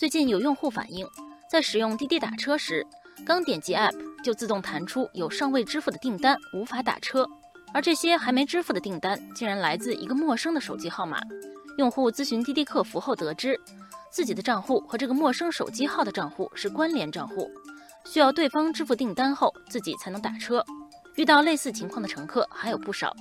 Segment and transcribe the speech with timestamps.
[0.00, 1.06] 最近有用户反映，
[1.46, 2.86] 在使用滴滴打车时，
[3.22, 7.28] 刚点击 App 就自动弹出有尚未支付的订单，无法打车。
[7.74, 11.20] 而这些还没支付的订单，竟然来自一个陌生的手机号码。
[11.76, 13.60] 用户咨询滴滴客服后得知，
[14.10, 17.50] 自己的账户和这个陌生手机号的账户是关联账户，
[18.06, 20.64] 需要对方支付订单后，自己才能打车。
[21.16, 23.14] 遇到类似情况的乘客还有不少。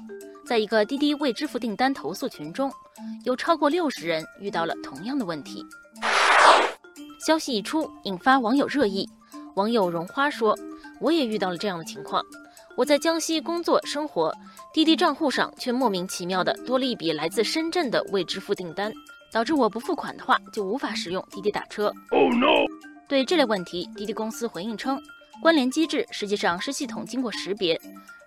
[0.47, 2.71] 在一个滴滴未支付订单投诉群中，
[3.25, 5.61] 有超过六十人遇到了同样的问题。
[7.19, 9.07] 消息一出，引发网友热议。
[9.55, 10.57] 网友荣花说
[11.01, 12.23] ：“我也遇到了这样的情况。
[12.77, 14.33] 我在江西工作生活，
[14.73, 18.93] 滴滴账户上却莫名其妙的多了一笔来自深圳的未支付订单，
[19.33, 22.65] 导致我不付款的话就无法使用滴滴打车。” Oh no！
[23.09, 25.01] 对这类问题，滴滴公司回应称，
[25.41, 27.77] 关联机制实际上是系统经过识别，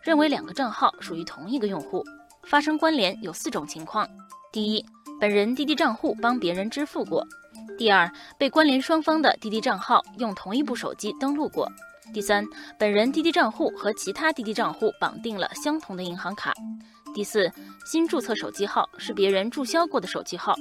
[0.03, 2.05] 认为两个账号属于同一个用户，
[2.43, 4.07] 发生关联有四种情况：
[4.53, 4.85] 第一，
[5.23, 7.25] 本人滴滴账户帮别人支付过。
[7.79, 11.65] 第二，被关联双方的滴滴账号用同一部手机登录过；
[12.13, 12.45] 第三，
[12.77, 16.51] 本人滴滴账户和其他滴滴账户绑定了相同的银行卡；
[17.15, 17.49] 第四，
[17.87, 20.57] 新注册手机号是别人注销过的手机号，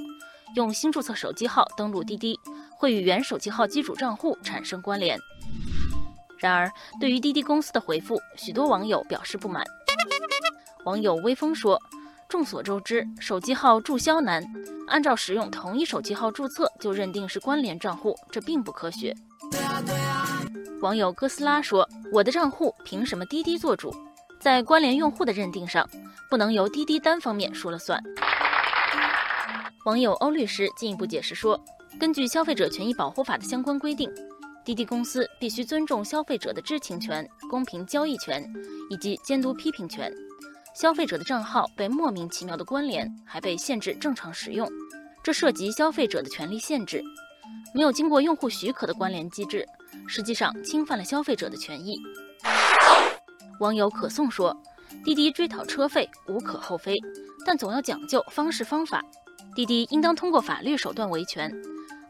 [0.54, 2.38] 用新注册手机号登录滴滴，
[2.70, 5.18] 会与原手机号机主账户产生关联。
[6.38, 9.64] 然而，对于滴滴公司的回复，许多网友表示不满。
[10.84, 11.82] 网友微风说。
[12.32, 14.42] 众所周知，手机号注销难，
[14.88, 19.14] 按照使用同一手机号注册就认定是关联账户，这并不科学。
[20.80, 23.94] 网友哥斯拉说：“我的账户凭什么滴滴做主？
[24.40, 25.86] 在关联用户的认定上，
[26.30, 28.02] 不能由滴滴单方面说了算。”
[29.84, 31.62] 网友欧律师进一步解释说
[32.00, 34.10] ：“根据《消费者权益保护法》的相关规定，
[34.64, 38.42] 滴滴公司必须尊重消费者的知情权、公平交易权
[38.88, 40.10] 以及监督批评权。”
[40.74, 44.68] 消费者的账号被莫名其妙的关联，还被限制正常使用，
[45.22, 47.02] 这涉及消费者的权利限制。
[47.74, 49.66] 没有经过用户许可的关联机制，
[50.06, 51.98] 实际上侵犯了消费者的权益。
[53.60, 54.56] 网友可颂说
[55.04, 56.98] ：“滴滴追讨车费无可厚非，
[57.44, 59.04] 但总要讲究方式方法。
[59.54, 61.52] 滴滴应当通过法律手段维权，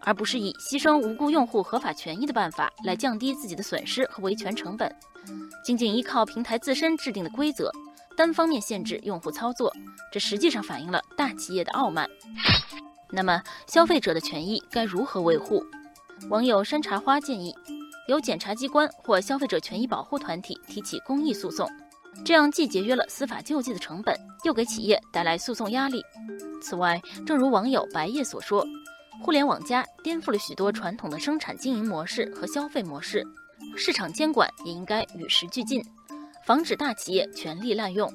[0.01, 4.95] 而不是以牺牲无辜用户合法权益的办法来降低自己的损失和维权成本。
[5.65, 7.71] 仅仅依靠平台自身制定的规则。”
[8.17, 9.73] 单方面限制用户操作，
[10.13, 12.09] 这实际上反映了大企业的傲慢。
[13.11, 15.65] 那么，消费者的权益该如何维护？
[16.31, 17.55] 网友山茶花建议，
[18.09, 21.69] 由检察机关或消费者权益保护团体提起公益诉讼，
[22.25, 26.03] 这样既节约了司法救济的成本，又给企业带来诉讼压力。
[26.63, 28.65] 此外，正如网友白夜所说，
[29.23, 33.27] 互联网加颠覆了许多传统的生产经营模式和消费模式，
[33.77, 35.85] 市场监管也应该与时俱进。
[36.45, 38.13] 防止大企业权力滥用。